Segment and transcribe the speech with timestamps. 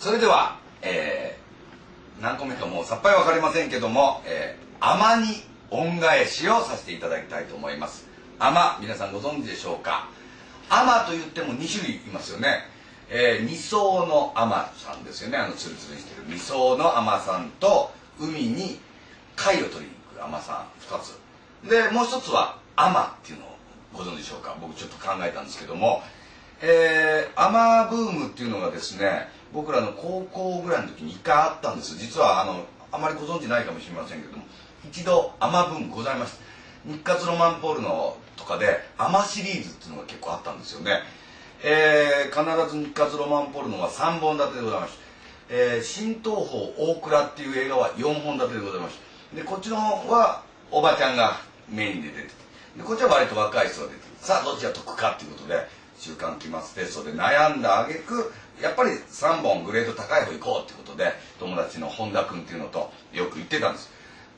[0.00, 5.26] それでは、えー、何個目かもさっぱり分かりませんけども、えー、甘に
[5.68, 8.08] 恩返しをさせていただきたいと思います。
[8.38, 10.08] 甘皆さんご存知でしょうか？
[10.70, 12.60] 甘と言っても2種類いますよね。
[13.10, 15.36] えー、二層の甘さんですよね。
[15.36, 16.24] あのツルツルしてる。
[16.28, 18.80] 二層の甘さんと海に
[19.36, 20.66] 貝を取りに行く甘さん。
[20.80, 21.68] 2つ。
[21.68, 23.48] でもう一つは甘っていうのを
[23.92, 24.56] ご存知でしょうか？
[24.62, 26.02] 僕ちょっと考えたんですけども。
[26.62, 31.98] えー、アマブームっていうのがですね僕らの高校ぐらいの時に1回あったんです。
[31.98, 34.44] 実はあのあまりご存知ないかもしれませんけども
[34.88, 41.02] 一度アマブームございました日活ロマンポールのとかでアマシリーズっていうのが結構あったんですよね。
[41.62, 44.98] えー、必ず日活ロマンポルノは3本立てでございます、
[45.50, 48.98] えー、新東宝大倉っていう映画は4本立てでございます
[49.34, 51.36] でこっちの方はおばちゃんが
[51.68, 52.28] メインで出てて
[52.78, 55.68] でこっちは割と若い人が出てさあどっちが得かっていうことで
[56.00, 63.90] 週刊期末テストで悩んだ挙句やっぱり3本グレード高い方行こうってことで友達の本田君っていうのとよく言ってたんです。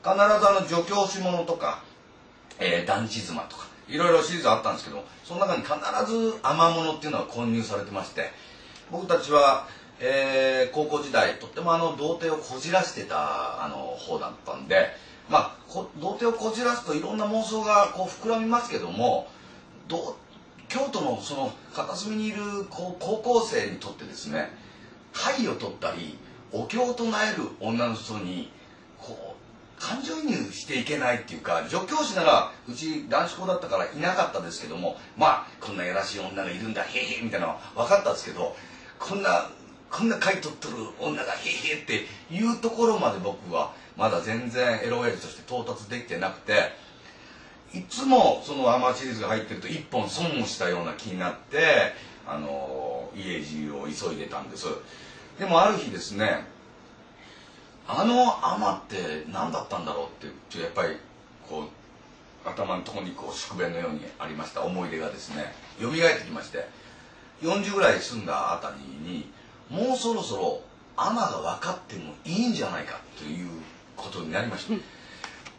[0.03, 1.81] 必ずあの助教師者とか、
[2.59, 5.73] えー、団地妻とかいろいろシリーズあったんですけどその中に必
[6.11, 8.31] ず甘物っていうのは混入されてまして
[8.91, 9.67] 僕たちは、
[10.01, 14.89] えー、高校時代とってもあの童貞をこじらしてたあの方だったんで
[15.29, 15.57] まあ
[15.99, 19.27] 童貞をこじらすといろんな妄想がこう膨らみますけども
[19.87, 20.17] 童
[20.69, 24.49] 京都のその片隅にいる高校生にとってですね
[25.13, 26.17] 貝を取ったり
[26.51, 28.51] お経を唱える女の人に
[28.99, 38.55] こう感情移入していけないっていうか助教師ならうち男子校だったからいなかったですけどもまあこんなやらしい女がいるんだへへみたいなのは分かったんですけど
[38.99, 39.49] こんな
[39.91, 46.82] こんな貝取っとる女がへへっていうところまで僕はまだ全然エロエルとして到達できてなくて。
[47.73, 51.93] いつもそのアマシリーズが入ってると一本損をしたような気になって
[52.27, 54.67] あの家中を急いでたんです。
[55.39, 56.45] でもある日ですね
[57.87, 60.97] あのアマって何だったんだろうってちょやっぱり
[61.49, 64.61] こう頭のとこにこう宿便のようにありました。
[64.61, 66.67] 思い出がですね蘇ってきまして
[67.41, 69.31] 40ぐらい住んだあたりに
[69.69, 70.61] もうそろそろ
[70.95, 73.49] アマが分かってもいいんじゃないかという
[73.97, 74.73] ことになりました、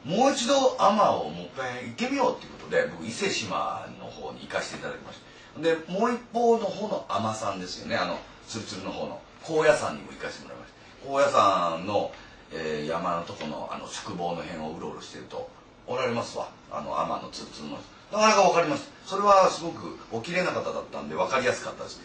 [0.04, 5.19] もう一度海女をもう一回行ってみようっていうことで僕伊勢志摩の方に行かせていただきまし
[5.54, 5.60] た。
[5.60, 9.20] でもう一方の方の海女さんですよねあのツルツルの方の。
[9.44, 11.06] 高野山にも行かせてもらいました。
[11.06, 12.10] 高野山の、
[12.53, 15.50] えー、山のとこのあの宿坊の辺をうろうろしてると
[15.87, 16.48] おられますわ。
[16.72, 17.78] あの海女のツルツルの。
[18.12, 22.00] なかなか分かりましたそれはすごくお綺麗な方だったんで分かりやすかったです。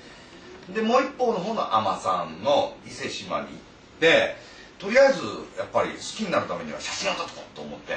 [0.74, 3.56] でもう一方の方の海女さんの伊勢志摩に行っ
[4.00, 4.36] て
[4.80, 5.22] とりあえず
[5.58, 7.94] やっぱり好きになるためには写真を撮っとこうと思って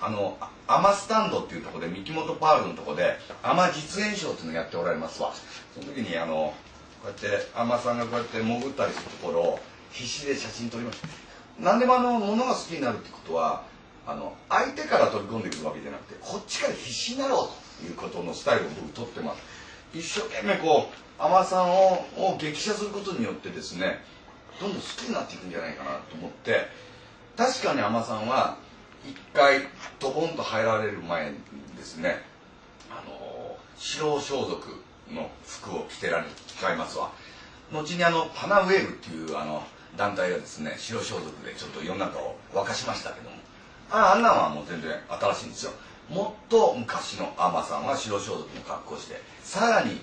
[0.00, 5.32] あのアマスタンドっていうところで三木本パールのところでアマ実演賞っていうのをやっておられますわ。
[5.74, 6.54] その時にあの
[7.02, 9.60] こうやってアマさんがこうやって潜ったりするところを
[9.90, 11.08] 必死で写真撮りました。
[11.58, 13.64] 何でもあのものが好きになるってことは
[14.06, 19.42] あの相手から取り込んでくるわけじゃなくてこっちから必死になろうということのスタイルを僕撮ってます。
[19.92, 24.02] 一生懸命こう海女さんをを激写することによってですね
[24.60, 26.68] どんどん好きになっていくんじゃないかなと思って
[27.36, 28.58] 確かに海女さんは
[29.08, 29.60] 一回
[29.98, 31.38] ドボンと入られる前に
[31.76, 32.22] ですね。
[32.90, 34.66] あの白装束
[35.10, 37.10] の服を着てられ使いますわ。
[37.72, 39.62] 後にあのパナウェールっていうあの
[39.96, 43.36] 団体がですね白装束でちょっと世の中を沸かしましたけども。
[43.90, 45.72] ああんなんはもう全然新しいんですよ。
[46.10, 50.00] もっと昔の海女さんは白装束の格好してさらに、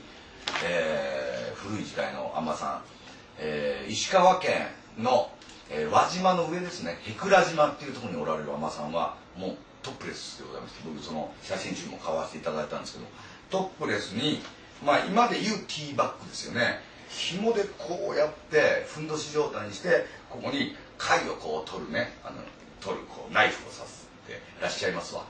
[0.65, 2.96] えー、古い時代の海女さん
[3.39, 4.67] えー、石川県
[4.97, 5.29] の、
[5.69, 6.97] えー、輪島の上ですね。
[7.05, 13.05] 舳倉島っていうところにおられる海女さんはもうトップレスでございまして僕その写真集も買わせていただいたんですけど
[13.49, 14.41] トップレスに
[14.83, 16.79] まあ今でいうティーバッグですよね。
[17.09, 22.13] 紐でこうやってふんどし状態にしてここに貝をこう取るね。
[22.23, 22.37] あの
[22.81, 25.23] 取るこうナイフを刺してらっしゃいますわ。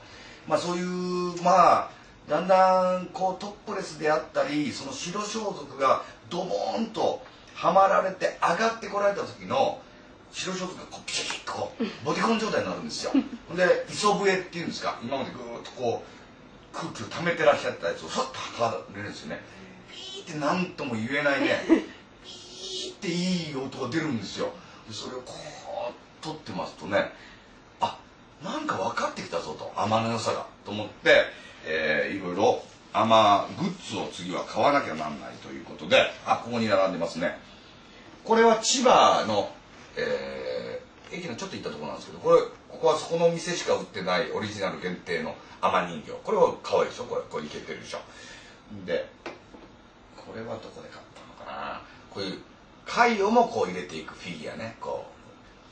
[0.46, 1.90] まあそういうまあ
[2.28, 7.22] だんだんこうトップレスであったりその白装束がドボーンと
[7.58, 9.80] はまられて上がってこられた時の
[10.30, 13.12] 白装束がこうピシッとこうボディコン状態になるんですよ。
[13.56, 19.42] で磯笛っていうんですか今までぐーっとこう空気を溜めてらっしゃったやつをふっと吐かれるんですよね。
[19.92, 21.64] ピーって何とも言えないね
[22.24, 24.52] ピーっていい音が出るんですよ。
[24.86, 25.34] でそれをこ
[25.90, 27.12] う取ってますとね
[27.80, 27.98] あ
[28.40, 31.24] なんか分かってきたぞと甘の良さがと思って、
[31.64, 32.62] えー、いろいろ
[32.92, 35.96] 甘グッズを次は買わなきゃなんないということで
[36.26, 37.38] あここに並んでますね。
[38.24, 39.50] これは千葉の、
[39.96, 46.12] えー、駅のちょっと行ったところなんですけどこれここはそこの店しか売ってないオリジナル限定の甘人形。
[46.22, 47.04] これは可愛いでしょ？
[47.04, 47.98] これこれいけてるでしょ？
[48.86, 49.08] で
[50.16, 51.80] これはどこで買ったのかな？
[52.10, 52.38] こういう
[52.86, 54.76] 貝をもこう入れていくフィギュアね。
[54.80, 55.06] こ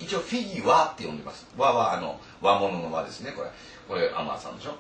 [0.01, 1.47] う一応フィギュアって呼んでます。
[1.57, 3.51] 和はあの和物の和ですねこれ。
[3.89, 4.77] これアマさんでしょ？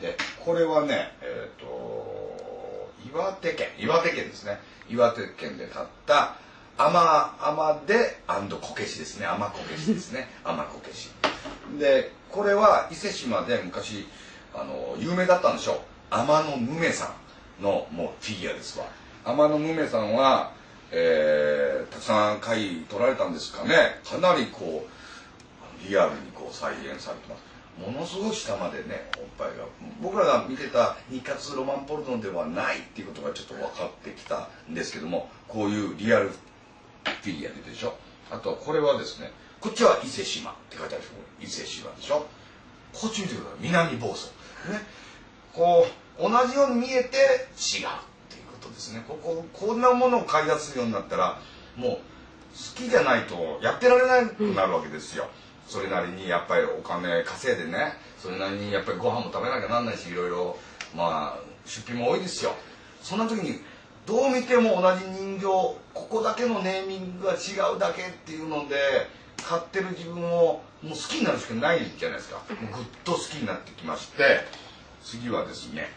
[0.00, 4.58] でこれはねえっ、と岩手県岩手県ですね。
[4.88, 6.36] 岩手県で買った
[6.78, 8.20] 甘甘で
[8.60, 9.26] こけしですね。
[9.26, 10.28] 甘こけしですね。
[10.44, 11.10] 甘こけし。
[11.78, 14.06] でこれは伊勢志摩で昔
[14.54, 15.78] あの有名だったんでしょう。
[16.10, 17.14] 天野ムメさ
[17.60, 18.86] んのもうフィギュアですわ。
[19.24, 20.52] 天野ムメさんは、
[20.90, 24.00] えー、たくさん貝取られたんですかね。
[24.04, 29.64] かなりこうリアルにこう再現されてますものすごい下までねおっぱいが。
[30.00, 37.94] 僕らが見てた日活ロマンポルノではないっていうことがちょっと分かってきたんですけどもこういうリアルフィギュア出てるでしょ。
[38.30, 39.30] あとこれはですね
[39.60, 42.26] こっちは伊勢志摩って書いてあるでしょ伊勢志摩でしょ。
[42.92, 43.58] こっち見てください。
[43.60, 44.28] 南房総。
[44.72, 44.80] ね。
[45.52, 45.86] こ
[46.18, 49.04] う同じように見えて違うっていうことですね。
[49.06, 51.38] こここんなものを買い出すようになったら
[51.76, 51.98] もう好
[52.74, 55.28] きじゃないとやってられなくなるわけですよ、
[55.68, 60.58] それなりにやっぱりお金稼いでねそれなりにやっぱりご飯も食べなきゃなんないしいろいろ
[60.94, 62.54] まあ出費も多いですよ。
[63.02, 63.60] そんな時に
[64.06, 68.76] どう見ても同じ人形ここだけのネーミングが違うだけっていうので
[69.44, 72.36] 買ってる自分をもう好きになるしかないじゃないですか。
[72.36, 74.44] もうぐっと好きになってきまして
[75.02, 75.88] 次はですね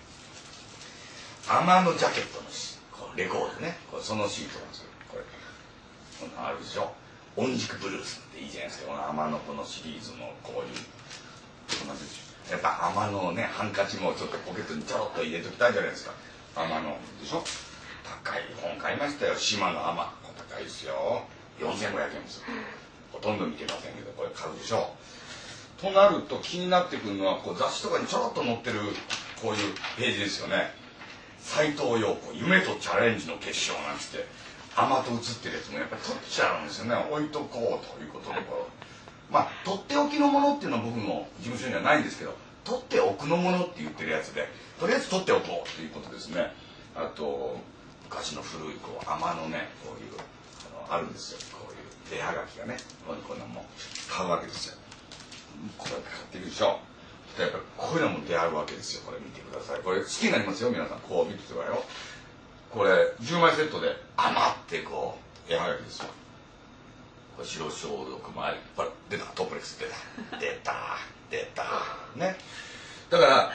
[1.48, 2.50] アマのジャケットの
[3.16, 3.78] レコードね。
[3.92, 5.24] これそのシートなんですよこれ
[6.38, 6.92] あるでしょ
[7.40, 8.92] 音軸ブルースっていいじゃないですか。
[8.92, 10.76] この天のこのシリーズのこういう。
[12.52, 16.14] やっぱ天のねハンカチもちょっとポケットにちょろっと入れときたいじゃないですか。
[16.56, 17.44] 天のでしょ？
[18.04, 19.36] 高い本買いましたよ。
[19.36, 20.04] 島の天。
[20.50, 21.24] 高いですよ。
[21.62, 22.44] 4500円です
[23.12, 24.96] ほとんど見てませんけどこれ買うでしょ
[25.78, 28.80] となると気になってくるのはこう雑誌とかにちょろっと載ってる
[29.42, 30.72] こういうページですよね。
[31.40, 34.26] 斎藤陽子夢とチャレンジの決勝なんつって。
[34.84, 36.96] 甘と写ってるやつもやっぱり取っちゃうんですよね。
[37.12, 38.40] 置いとこうということで
[39.30, 44.48] まあとっておきのものっていうのは僕の事務所にはないんですけど取っておくのものって言ってるやつで
[44.80, 46.54] とりあえず取っておこうということですね。
[46.96, 47.60] あと
[48.06, 50.14] 昔の古いこう甘のねこういう
[50.90, 51.40] あのあるんですよ。
[51.52, 53.66] こういう絵はがきがねこういうのも
[54.10, 54.76] 買うわけですよ。
[55.78, 56.80] こうやって買ってるでしょ。
[57.40, 59.04] やっぱこういうのも出会うわけですよ。
[59.06, 59.82] これ見てください。
[59.82, 61.00] これ好きになりますよ皆さん。
[61.00, 61.84] こう見ててくださいよ。
[62.72, 63.96] これ10枚セットで。
[64.18, 65.18] 余ってこ
[65.50, 65.54] う。
[65.54, 66.06] 絵はがきですよ
[67.36, 69.26] これ白消毒前ほら出た。
[69.34, 70.38] トップレックス出た。
[70.38, 70.74] 出た。
[71.32, 71.64] 出た。
[72.16, 72.38] ね。
[73.10, 73.52] だから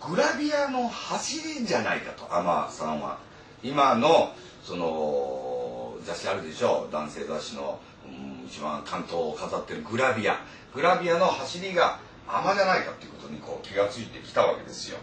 [0.00, 2.34] グラビアの走りじゃないかと。
[2.34, 3.18] アマさんは。
[3.62, 6.88] 今のその雑誌あるでしょ？
[6.90, 10.40] 男性雑誌の、うん、一番関東を飾ってるグラビア。
[10.74, 14.98] グラビアの走りがアマじゃないかっていうことにこう気が付いてきたわけですよ。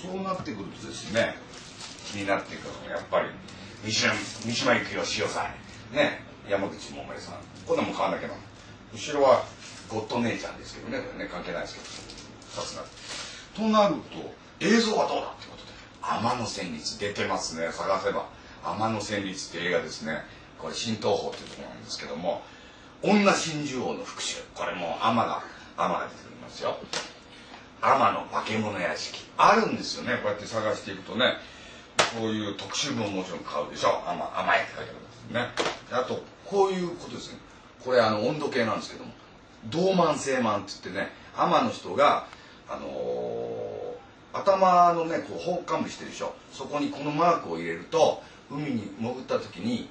[0.00, 1.36] そうなってくるとですね
[2.12, 3.28] 気になっていくのがやっぱり
[3.84, 5.50] 三島三島由紀夫潮さ
[5.92, 7.34] んね山口百恵さん。
[7.66, 8.34] こんなもん買わなきゃな。
[8.92, 9.44] 後ろは
[9.88, 10.98] ゴッド姉ちゃんですけどね。
[11.18, 12.62] ね関係ないですけど。
[12.62, 12.84] さすが。
[13.54, 17.70] となると映像はどうだってことで天野旋律出てますね。
[17.70, 18.26] 探せば。
[18.64, 20.22] 天野旋律って映画ですね。
[20.58, 22.42] これ新東宝っていうところなんですけども。
[23.02, 24.42] 女真珠王の復讐。
[24.54, 25.42] これも天が
[25.76, 26.78] 天が出てきますよ。
[27.82, 29.22] 天の化け物屋敷。
[29.36, 30.14] あるんですよね。
[30.22, 31.36] こうやって探していくとね。
[32.16, 34.02] こういう特集本ももちろん買うでしょ。
[34.06, 35.48] 甘甘いって書いてあるんですね。
[35.92, 37.38] あとこういうことですね。
[37.84, 39.12] これあの温度計なんですけども。
[39.70, 42.26] 銅満星満って言ってね天の人が
[42.68, 46.34] あのー、頭のねこう放冠部してるでしょ。
[46.52, 49.88] そこにこのマークを入れると海に潜った時に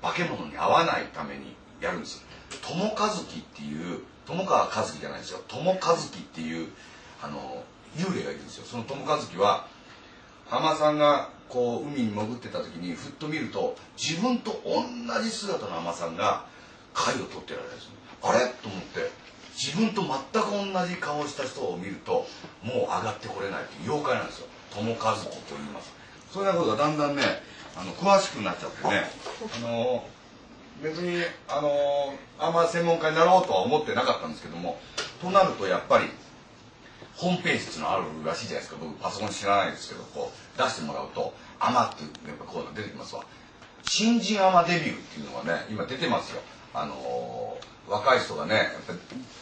[0.00, 2.24] 化け物に合わないためにやるんです。
[2.62, 5.40] 友和樹っていう友川和樹じゃないですよ。
[5.48, 6.68] 友和樹っていう
[7.22, 7.62] あの
[7.96, 8.64] 幽霊がいるんですよ。
[8.66, 9.66] その友和樹は
[10.46, 16.44] 浜さんがこう海に潜ってた時にふっと見ると自分と同じ姿の海女さんが
[16.94, 17.90] 貝を取ってられるんです
[18.22, 18.48] あれ？
[18.62, 19.10] と思って
[19.54, 22.26] 自分と全く同じ顔をした人を見ると
[22.62, 24.46] もう上がってこれないって妖怪なんですよ。
[24.76, 25.92] 友和樹と言います。
[26.30, 27.22] そういうことがだんだんね
[27.76, 29.04] あの詳しくなっちゃってね
[29.56, 30.04] あの
[30.82, 31.70] 別にあの
[32.38, 34.78] あんま専門家になろうとは思ってなかったんですけども
[35.22, 36.04] となるとやっぱり
[37.18, 38.76] ホームページっていうのあるらしいじゃないですか。
[38.80, 43.24] 僕パソコン知らないですけどこう出してもらうと「アマ」っていうやっぱコーナー出てきますわ。
[43.82, 46.40] 新人アマデビューっていうのがね今出てますよ。
[46.72, 48.92] あのー、若い人がねやっぱ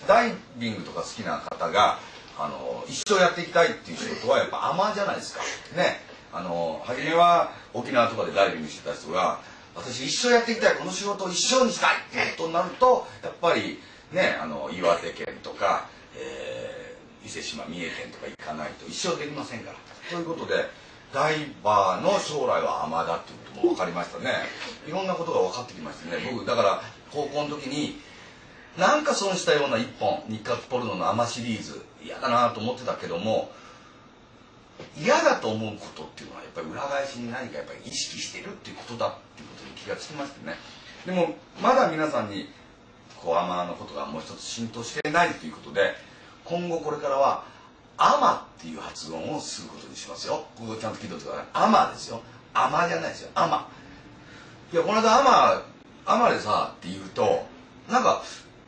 [0.08, 1.98] ダイビングとか好きな方が、
[2.38, 5.42] あのー、一生やっていきたいっていう仕事はやっぱアマじゃないですか。
[5.76, 6.00] ね。
[6.32, 9.40] あのー、初めは沖縄とかでダイビングしてた人が
[9.74, 13.78] 私一生やっていきたいこの仕事を一生にしたいってことになるとやっぱり
[14.12, 16.55] ねあの岩手県とか、えー、
[17.26, 19.76] 伊勢志摩三重県とか行かないと一生できませんから。
[20.08, 20.70] ということで
[21.12, 24.46] ダイバーの将来はアマだっていうことも分かりましたね。
[24.86, 26.22] いろんなことが分かってきましたね。
[26.30, 28.00] 僕だから高校の時に
[28.78, 33.50] なんか損したような一本日活ポルノのアマシリーズ嫌だなと思ってたけども
[34.96, 40.54] 嫌だと思うことっていうのはやっぱり裏返しに何かやっぱり意識してるっていうことだっていうことに気がつきましてね。
[41.06, 42.50] でもまだ皆さんに
[43.16, 45.94] こうアマのことがもう一つ浸透してないということで
[46.48, 47.44] 今後これからは
[47.98, 50.44] 「アマ」っていう発音をすることにしますよ。
[50.56, 52.20] ここちゃんと聞いておいてください「アマ」ですよ
[52.54, 53.68] 「アマ」じゃないですよ「アマ」
[54.72, 55.62] いやこの間「アマ」
[56.06, 57.46] 「アマ」でさって言うと
[57.88, 58.22] なんか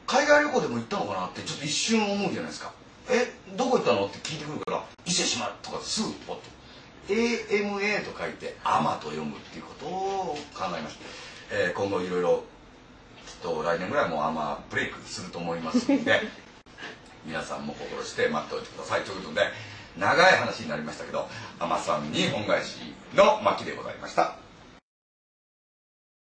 [0.06, 2.72] 海外旅行でも行ったのかなってちょっと一瞬思うじゃないですか。
[3.10, 6.42] えどこ行ったのって聞いてくるから「伊勢志摩」とかすぐポッと
[7.08, 11.00] AMA と書いて「アマ」と読むっていうことを考えました、
[11.50, 12.44] えー今後いろいろ
[13.26, 16.22] きっと来年ぐらいもアマブレイクすると思いますので
[17.26, 19.02] 皆さんも心して待っておいてください。
[19.02, 19.42] ということで
[19.98, 22.78] 長い話になりましたけど海女さんに恩返し
[23.14, 24.47] の巻でございました。